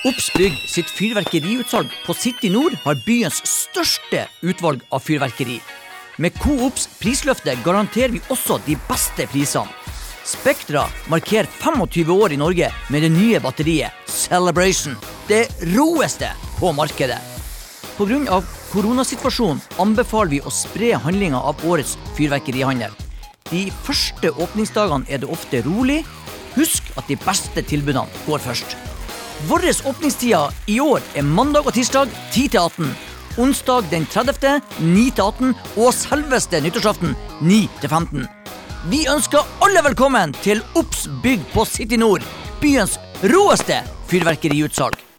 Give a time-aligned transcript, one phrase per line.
[0.00, 5.58] Obs Bygg sitt fyrverkeriutsalg på City Nord har byens største utvalg av fyrverkeri.
[6.16, 9.68] Med Coops prisløfte garanterer vi også de beste prisene.
[10.24, 14.96] Spektra markerer 25 år i Norge med det nye batteriet Celebration.
[15.28, 15.42] Det
[15.74, 17.20] roeste på markedet.
[17.98, 18.40] Pga.
[18.72, 22.94] koronasituasjonen anbefaler vi å spre handlinga av årets fyrverkerihandel.
[23.50, 26.06] De første åpningsdagene er det ofte rolig.
[26.56, 28.89] Husk at de beste tilbudene går først.
[29.48, 32.90] Våre åpningstider i år er mandag og tirsdag 10 til 18.
[33.40, 34.58] Onsdag den 30.
[34.84, 35.54] 9 til 18.
[35.80, 38.26] Og selveste nyttårsaften 9 til 15.
[38.92, 42.26] Vi ønsker alle velkommen til Obs bygg på City Nord.
[42.60, 43.80] Byens råeste
[44.12, 45.09] fyrverkeriutsalg.